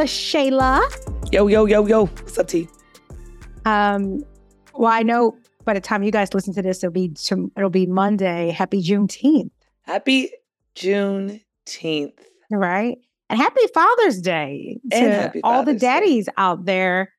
[0.00, 1.30] What's up, LaShayla?
[1.30, 2.06] Yo, yo, yo, yo.
[2.06, 2.66] What's up, T?
[3.66, 4.24] Um,
[4.72, 7.12] well, I know by the time you guys listen to this, it'll be
[7.54, 8.48] it'll be Monday.
[8.48, 9.50] Happy Juneteenth.
[9.82, 10.30] Happy
[10.74, 12.18] Juneteenth.
[12.50, 12.96] Right.
[13.28, 15.86] And happy Father's Day to And all happy the Father's Day.
[15.86, 17.12] daddies out there.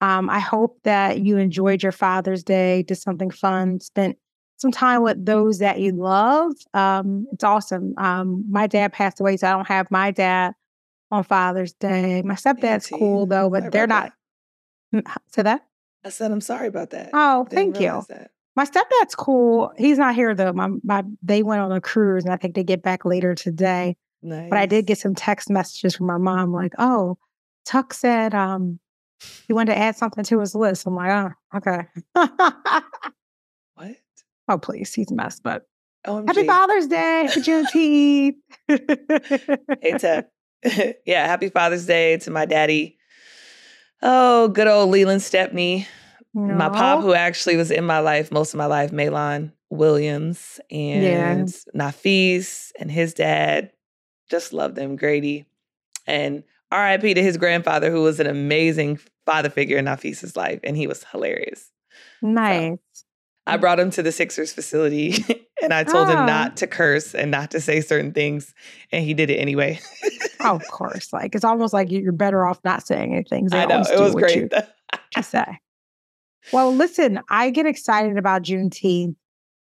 [0.00, 4.16] Um, I hope that you enjoyed your Father's Day, did something fun, spent
[4.58, 6.52] some time with those that you love.
[6.72, 7.94] Um, it's awesome.
[7.98, 10.54] Um, my dad passed away, so I don't have my dad
[11.10, 12.22] on Father's Day.
[12.22, 14.12] My stepdad's cool though, but they're not.
[15.28, 15.66] Say that.
[16.04, 17.10] I said I'm sorry about that.
[17.12, 18.02] Oh, Didn't thank you.
[18.08, 18.30] That.
[18.56, 19.72] My stepdad's cool.
[19.76, 20.52] He's not here though.
[20.52, 23.96] My my they went on a cruise and I think they get back later today.
[24.22, 24.50] Nice.
[24.50, 27.18] But I did get some text messages from my mom like, "Oh,
[27.64, 28.80] Tuck said um
[29.46, 31.86] he wanted to add something to his list." I'm like, "Oh, okay."
[33.74, 33.94] What?
[34.48, 35.38] oh, please, he's a mess.
[35.38, 35.68] But
[36.04, 36.26] OMG.
[36.26, 38.34] happy Father's Day, happy Juneteenth.
[39.80, 40.26] Hey, Tech.
[41.06, 42.98] yeah, happy Father's Day to my daddy.
[44.02, 45.86] Oh, good old Leland Stepney.
[46.34, 51.48] My pop, who actually was in my life most of my life, Malon Williams and
[51.74, 53.72] Nafis and his dad.
[54.30, 55.46] Just loved them, Grady.
[56.06, 60.76] And RIP to his grandfather, who was an amazing father figure in Nafis's life, and
[60.76, 61.70] he was hilarious.
[62.22, 62.78] nice.
[63.46, 63.60] I mm.
[63.60, 65.24] brought him to the Sixers facility
[65.62, 66.26] and I told him Ah.
[66.26, 68.54] not to curse and not to say certain things,
[68.92, 69.78] and he did it anyway.
[70.40, 71.12] Oh, of course.
[71.12, 73.48] Like it's almost like you're better off not saying anything.
[73.52, 74.50] I know it was great.
[74.50, 75.44] to say.
[76.52, 79.16] Well, listen, I get excited about Juneteenth.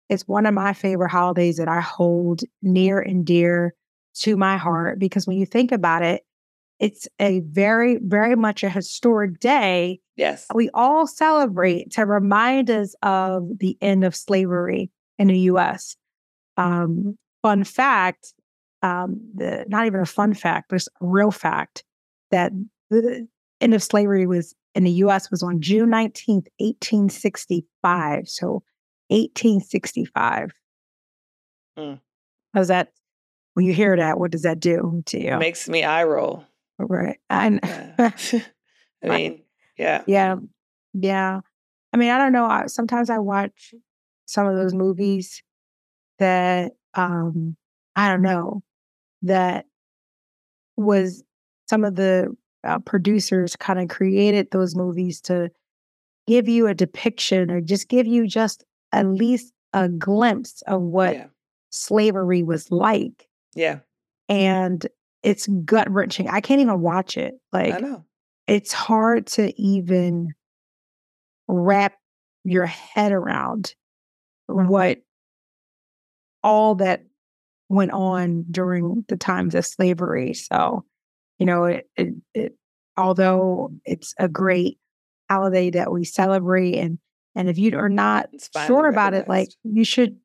[0.08, 3.74] It's one of my favorite holidays that I hold near and dear
[4.20, 6.22] to my heart because when you think about it,
[6.78, 10.46] it's a very, very much a historic day yes.
[10.54, 15.96] we all celebrate to remind us of the end of slavery in the US.
[16.56, 18.34] Um, fun fact,
[18.82, 21.84] um, the, not even a fun fact, but it's a real fact
[22.30, 22.52] that
[22.90, 23.26] the
[23.60, 28.28] end of slavery was in the US was on June 19th, 1865.
[28.28, 28.62] So
[29.08, 30.50] 1865.
[31.78, 32.00] Mm.
[32.54, 32.92] How's that?
[33.54, 35.34] When you hear that, what does that do to you?
[35.34, 36.44] It Makes me eye roll.
[36.78, 37.18] right.
[37.28, 38.10] I, Yeah.
[39.04, 39.42] I mean,
[39.76, 40.02] yeah.
[40.06, 40.36] Yeah.
[40.92, 41.40] Yeah.
[41.92, 42.44] I mean, I don't know.
[42.44, 43.74] I, sometimes I watch
[44.28, 45.42] some of those movies
[46.18, 47.56] that um
[47.96, 48.62] I don't know
[49.22, 49.64] that
[50.76, 51.24] was
[51.68, 52.34] some of the
[52.64, 55.50] uh, producers kind of created those movies to
[56.26, 61.14] give you a depiction or just give you just at least a glimpse of what
[61.14, 61.26] Yeah.
[61.70, 63.80] slavery was like Yeah.
[64.28, 64.86] and
[65.22, 66.28] it's gut wrenching.
[66.28, 67.34] I can't even watch it.
[67.52, 68.04] Like I know.
[68.46, 70.34] it's hard to even
[71.48, 71.94] wrap
[72.44, 73.74] your head around
[74.48, 74.98] what
[76.42, 77.04] all that
[77.68, 80.34] went on during the times of slavery.
[80.34, 80.84] So,
[81.38, 82.54] you know, it, it, it
[82.96, 84.78] although it's a great
[85.30, 86.98] holiday that we celebrate and
[87.34, 88.30] and if you are not
[88.66, 90.16] sure about it, like you should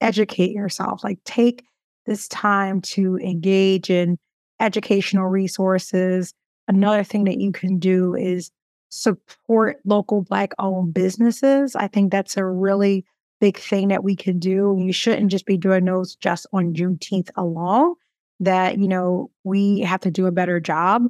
[0.00, 1.02] educate yourself.
[1.02, 1.64] Like take
[2.04, 4.16] this time to engage in
[4.60, 6.32] educational resources.
[6.68, 8.52] Another thing that you can do is
[8.90, 11.74] support local Black owned businesses.
[11.74, 13.04] I think that's a really
[13.40, 14.76] big thing that we can do.
[14.78, 17.94] You shouldn't just be doing those just on Juneteenth alone.
[18.40, 21.04] That, you know, we have to do a better job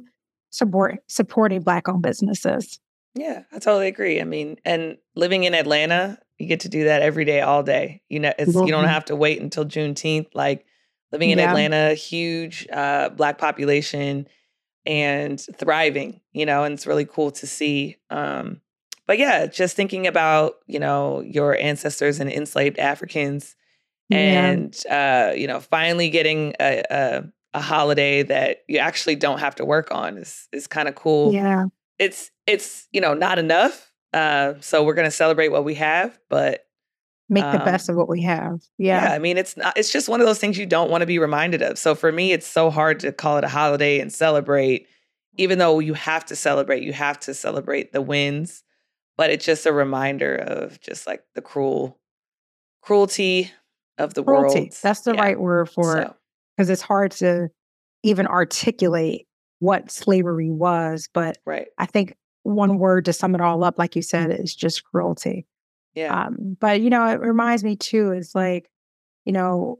[0.49, 2.79] support supporting Black owned businesses.
[3.15, 4.21] Yeah, I totally agree.
[4.21, 8.01] I mean, and living in Atlanta, you get to do that every day, all day.
[8.09, 8.89] You know, it's you don't Mhm.
[8.89, 10.27] have to wait until Juneteenth.
[10.33, 10.65] Like
[11.11, 11.49] living in Yeah.
[11.49, 14.27] Atlanta, huge uh, black population
[14.85, 16.21] and thriving.
[16.31, 17.97] You know, and it's really cool to see.
[18.09, 18.61] Um,
[19.07, 23.55] but yeah, just thinking about you know your ancestors and enslaved Africans,
[24.11, 27.23] and uh, you know, finally getting a, a
[27.53, 31.33] a holiday that you actually don't have to work on is is kind of cool
[31.33, 31.65] yeah.
[31.97, 36.65] it's it's you know not enough uh so we're gonna celebrate what we have but
[37.29, 38.59] Make the Um, best of what we have.
[38.77, 39.13] yeah, Yeah.
[39.13, 41.17] i mean it's not it's just one of those things you don't want to be
[41.19, 44.85] reminded of so for me it's so hard to call it a holiday and celebrate
[45.37, 48.61] even though you have to celebrate you have to celebrate the wins
[49.17, 51.99] but it's just a reminder of just like the cruel
[52.81, 53.51] cruelty
[53.97, 54.59] of the Cruelty.
[54.59, 55.21] world That's the Yeah.
[55.21, 56.11] right word for it.
[56.55, 57.49] because it's hard to
[58.03, 59.27] even articulate
[59.59, 61.09] what slavery was.
[61.13, 64.55] But right I think one word to sum it all up, like you said, is
[64.55, 65.45] just cruelty.
[65.93, 68.69] yeah Um, but you know, it reminds me too, is like,
[69.25, 69.79] you know,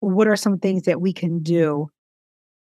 [0.00, 1.90] what are some things that we can do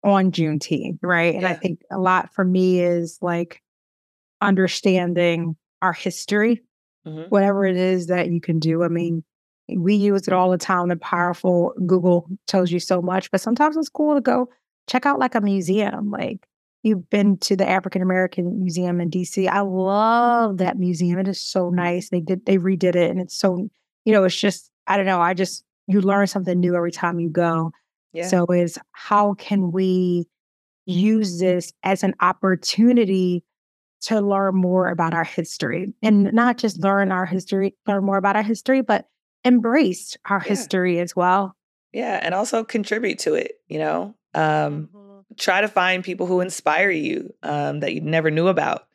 [0.02, 1.34] on Juneteenth, right?
[1.34, 3.62] And I think a lot for me is like
[4.40, 6.62] understanding our history,
[7.06, 7.28] Mhm.
[7.31, 8.82] whatever it is that you can do.
[8.82, 9.22] I mean,
[9.69, 10.88] we use it all the time.
[10.88, 14.48] The powerful Google tells you so much, but sometimes it's cool to go
[14.86, 16.10] check out like a museum.
[16.10, 16.46] Like
[16.82, 19.48] you've been to the African American Museum in DC.
[19.48, 21.19] I love that museum.
[21.19, 22.10] It is so nice.
[22.10, 23.69] They did they redid it and it's so,
[24.04, 27.20] you know, it's just, I don't know, I just you learn something new every time
[27.20, 27.72] you go.
[28.12, 28.28] Yeah.
[28.28, 30.26] So is how can we
[30.86, 33.42] use this as an opportunity
[34.04, 38.36] to learn more about our history and not just learn our history, learn more about
[38.36, 39.08] our history, but
[39.44, 40.48] embrace our yeah.
[40.48, 41.56] history as well.
[41.92, 42.18] Yeah.
[42.22, 45.20] And also contribute to it, you know, um, mm-hmm.
[45.38, 48.86] try to find people who inspire you um, that you never knew about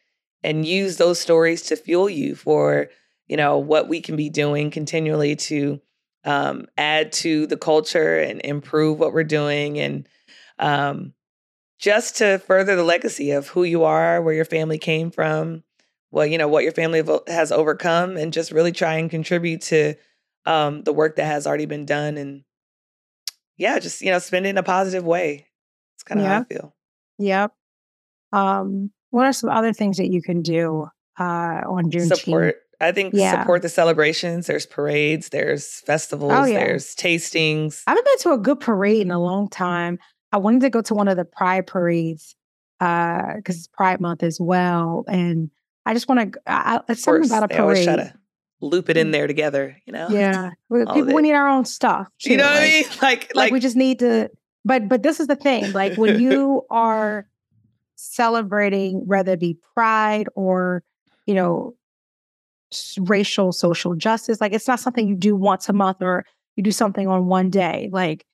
[0.44, 2.90] and use those stories to fuel you for,
[3.28, 5.80] you know, what we can be doing continually to
[6.26, 10.08] um, add to the culture and improve what we're doing and
[10.60, 11.14] um,
[11.80, 15.64] just to further the legacy of who you are, where your family came from,
[16.12, 19.96] well, you know, what your family has overcome, and just really try and contribute to
[20.46, 22.18] um, the work that has already been done.
[22.18, 22.44] And
[23.58, 25.48] yeah, just, you know, spend it in a positive way.
[25.96, 26.76] It's kind of how I feel.
[27.18, 27.54] Yep.
[28.32, 30.88] Um, what are some other things that you can do
[31.20, 32.08] uh, on June?
[32.08, 32.58] Support.
[32.82, 33.42] I think yeah.
[33.42, 34.48] support the celebrations.
[34.48, 36.60] There's parades, there's festivals, oh, yeah.
[36.60, 37.84] there's tastings.
[37.88, 40.00] I haven't been to a good parade in a long time.
[40.32, 42.36] I wanted to go to one of the Pride parades
[42.80, 45.50] because uh, it's Pride Month as well, and
[45.86, 46.84] I just want to.
[46.88, 47.62] It's something about a parade.
[47.62, 48.14] Always try to
[48.62, 49.12] loop it in mm.
[49.12, 50.08] there together, you know.
[50.10, 52.08] Yeah, people we need our own stuff.
[52.20, 52.32] Too.
[52.32, 52.86] You know what like, I mean?
[52.90, 54.30] Like, like, like we just need to.
[54.66, 55.72] But but this is the thing.
[55.72, 57.28] Like when you are
[57.96, 60.84] celebrating, whether it be Pride or
[61.26, 61.76] you know
[63.00, 66.72] racial social justice, like it's not something you do once a month or you do
[66.72, 67.90] something on one day.
[67.92, 68.26] Like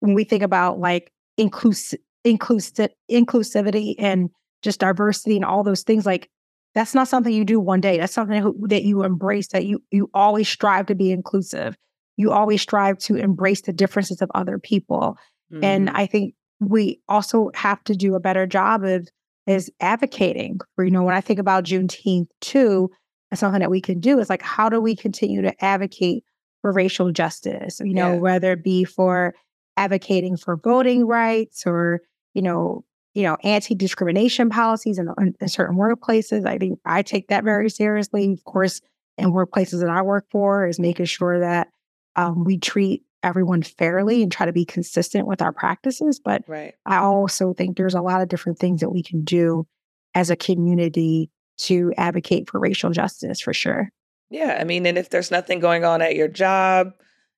[0.00, 4.30] when we think about like inclusive inclusive inclusivity and
[4.62, 6.28] just diversity and all those things like
[6.74, 9.82] that's not something you do one day that's something who, that you embrace that you
[9.90, 11.76] you always strive to be inclusive
[12.16, 15.16] you always strive to embrace the differences of other people
[15.52, 15.62] mm-hmm.
[15.62, 19.08] and i think we also have to do a better job of
[19.46, 22.90] is advocating for you know when i think about juneteenth too
[23.30, 26.24] and something that we can do is like how do we continue to advocate
[26.60, 28.18] for racial justice you know yeah.
[28.18, 29.32] whether it be for
[29.76, 32.00] advocating for voting rights or,
[32.34, 32.84] you know,
[33.14, 35.08] you know, anti-discrimination policies in,
[35.40, 36.46] in, certain workplaces.
[36.46, 38.30] I think I take that very seriously.
[38.30, 38.82] Of course,
[39.16, 41.68] in workplaces that I work for, is making sure that
[42.14, 46.20] um, we treat everyone fairly and try to be consistent with our practices.
[46.20, 46.74] But right.
[46.84, 49.66] I also think there's a lot of different things that we can do
[50.14, 53.90] as a community to advocate for racial justice for sure.
[54.30, 54.58] Yeah.
[54.60, 56.92] I mean, and if there's nothing going on at your job,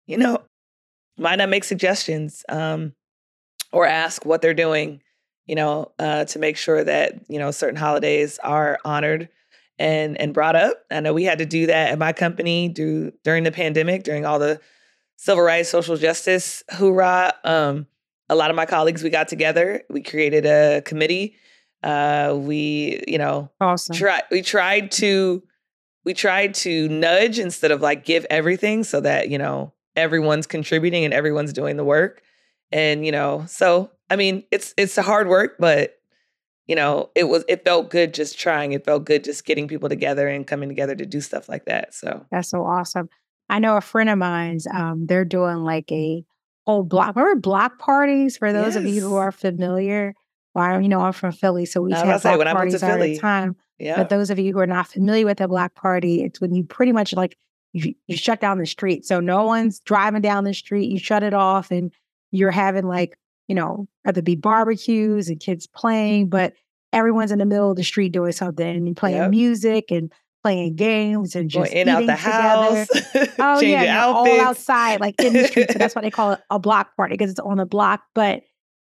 [0.07, 0.43] you know,
[1.19, 2.95] why not make suggestions um,
[3.73, 5.03] or ask what they're doing,
[5.47, 9.29] you know, uh, to make sure that, you know, certain holidays are honored
[9.79, 10.85] and and brought up.
[10.91, 14.25] I know we had to do that at my company do, during the pandemic, during
[14.25, 14.61] all the
[15.17, 17.35] civil rights, social justice hoorah.
[17.45, 17.87] Um,
[18.29, 21.37] a lot of my colleagues, we got together, we created a committee.
[21.83, 23.95] Uh, we, you know, awesome.
[23.95, 25.43] try, we tried to
[26.05, 31.05] we tried to nudge instead of like give everything so that, you know, everyone's contributing
[31.05, 32.23] and everyone's doing the work.
[32.71, 35.95] And, you know, so I mean, it's it's a hard work, but
[36.67, 38.73] you know, it was it felt good just trying.
[38.73, 41.95] It felt good just getting people together and coming together to do stuff like that.
[41.95, 43.09] So that's so awesome.
[43.49, 46.25] I know a friend of mine's, um, they're doing like a
[46.67, 47.17] whole block.
[47.17, 48.77] Remember block parties for those yes.
[48.77, 50.15] of you who are familiar?
[50.55, 53.57] Well, you know, I'm from Philly, so we have block parties all the time.
[53.79, 53.97] Yeah.
[53.97, 56.65] But those of you who are not familiar with a block party, it's when you
[56.65, 57.39] pretty much like
[57.73, 59.05] you, you shut down the street.
[59.05, 60.91] So no one's driving down the street.
[60.91, 61.93] You shut it off and
[62.31, 66.55] you're having like, you know, whether be barbecues and kids playing, but
[66.93, 69.31] everyone's in the middle of the street doing something and playing yep.
[69.31, 73.27] music and playing games and just Going in out the together.
[73.27, 73.35] house.
[73.39, 75.71] oh yeah, all outside, like in the street.
[75.73, 78.03] So that's why they call it a block party because it's on the block.
[78.15, 78.43] But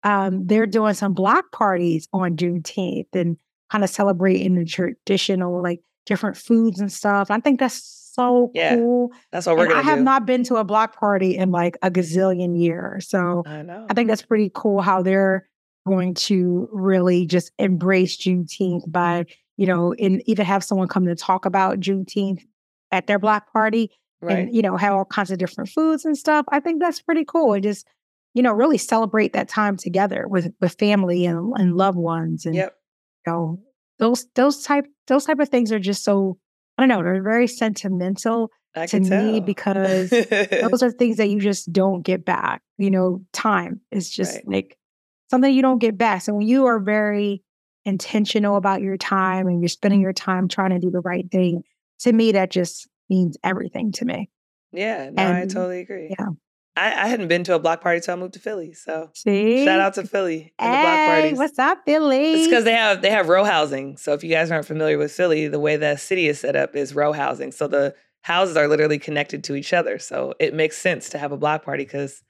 [0.04, 3.38] um, they're doing some block parties on Juneteenth and
[3.72, 7.32] kind of celebrating the traditional, like different foods and stuff.
[7.32, 9.12] I think that's so yeah, cool.
[9.34, 10.04] That's what we're and gonna I have do.
[10.06, 13.10] not been to a block party in like a gazillion years.
[13.10, 13.86] So I know.
[13.90, 15.50] I think that's pretty cool how they're
[15.86, 19.26] going to really just embrace Juneteenth by,
[19.58, 22.42] you know, and even have someone come to talk about Juneteenth
[22.90, 23.92] at their block party
[24.22, 24.40] right.
[24.40, 26.46] and, you know, have all kinds of different foods and stuff.
[26.50, 27.52] I think that's pretty cool.
[27.52, 27.86] And just,
[28.34, 32.46] you know, really celebrate that time together with with family and, and loved ones.
[32.46, 32.78] And yep.
[33.28, 33.60] you know,
[34.00, 36.38] those those type those type of things are just so
[36.78, 41.40] I don't know, they're very sentimental I to me because those are things that you
[41.40, 42.62] just don't get back.
[42.78, 44.48] You know, time is just right.
[44.48, 44.78] like
[45.30, 46.22] something you don't get back.
[46.22, 47.44] So when you are very
[47.86, 51.64] intentional about your time and you're spending your time trying to do the right thing,
[52.00, 54.30] to me, that just means everything to me.
[54.72, 56.14] Yeah, no, and, I totally agree.
[56.18, 56.28] Yeah.
[56.78, 58.74] I, I hadn't been to a block party until I moved to Philly.
[58.74, 59.64] So See?
[59.64, 61.38] shout out to Philly and hey, the block parties.
[61.38, 62.34] What's up, Philly?
[62.34, 63.98] It's because they have they have row housing.
[63.98, 66.76] So if you guys aren't familiar with Philly, the way the city is set up
[66.76, 67.52] is row housing.
[67.52, 70.00] So the houses are literally connected to each other.
[70.00, 72.24] So it makes sense to have a block party because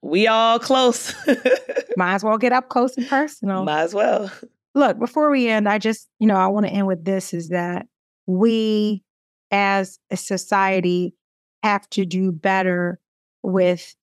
[0.00, 1.14] we all close.
[1.96, 3.64] Might as well get up close and personal.
[3.64, 4.32] Might as well.
[4.74, 7.50] Look, before we end, I just, you know, I want to end with this is
[7.50, 7.86] that
[8.26, 9.04] we
[9.50, 11.14] as a society
[11.62, 12.98] have to do better
[13.42, 13.94] with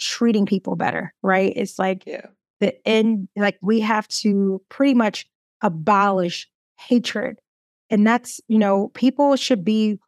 [0.00, 1.52] treating people better, right?
[1.56, 2.26] It's like Yeah.
[2.60, 5.26] the end, like we have to pretty much
[5.62, 6.48] abolish
[6.78, 7.38] hatred.
[7.90, 9.98] And that's, you know, people should be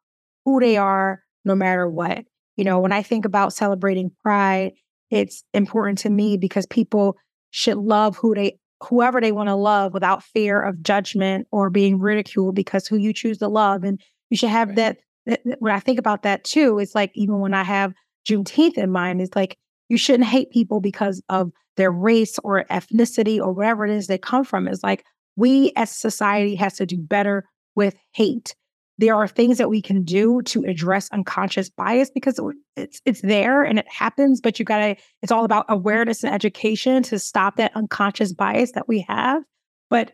[0.45, 2.25] who they are no matter what.
[2.57, 4.73] You know, when I think about celebrating pride,
[5.11, 7.17] it's important to me because people
[7.51, 11.99] should love who they whoever they want to love without fear of judgment or being
[11.99, 13.85] ridiculed because who you choose to love.
[13.85, 14.77] And you should have Right.
[14.77, 17.95] that, that that- when I think about that too, it's like even when I have
[18.27, 19.57] Juneteenth in mind, is like
[19.89, 24.19] you shouldn't hate people because of their race or ethnicity or wherever it is they
[24.19, 24.67] come from.
[24.67, 25.05] It's like
[25.37, 28.55] we as society has to do better with hate.
[28.99, 32.41] There are things that we can do to address unconscious bias because
[32.77, 37.03] it's it's there and it happens, but you gotta, it's all about awareness and education
[37.05, 39.43] to stop that unconscious bias that we have.
[39.91, 40.13] But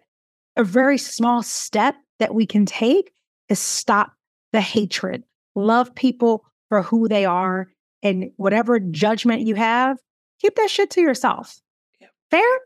[0.56, 3.12] a very small step that we can take
[3.48, 4.12] is stop
[4.52, 5.22] the hatred.
[5.54, 7.68] Love people for who they are
[8.02, 9.98] and whatever judgment you have,
[10.40, 11.60] keep that shit to yourself.
[12.00, 12.10] Yep.
[12.30, 12.58] Fair?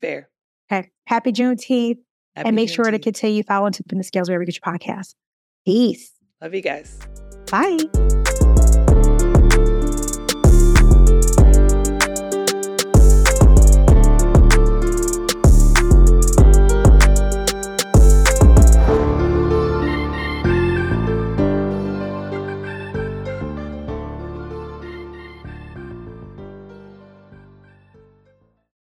[0.00, 0.28] Fair.
[0.70, 0.90] Okay.
[1.06, 1.98] Happy Juneteenth.
[2.34, 5.14] Happy and make sure to continue following Tipping the Scales wherever you get your podcast.
[5.66, 6.12] Peace.
[6.40, 6.98] Love you guys.
[7.50, 7.78] Bye.